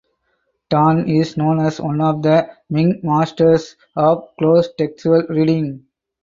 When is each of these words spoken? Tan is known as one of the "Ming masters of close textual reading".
Tan 0.71 1.07
is 1.07 1.37
known 1.37 1.59
as 1.63 1.79
one 1.79 2.01
of 2.01 2.23
the 2.23 2.49
"Ming 2.71 3.01
masters 3.03 3.75
of 3.95 4.29
close 4.39 4.67
textual 4.75 5.21
reading". 5.29 5.85